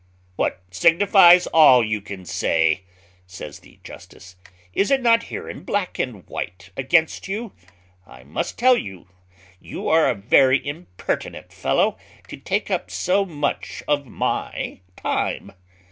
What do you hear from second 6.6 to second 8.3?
against you? I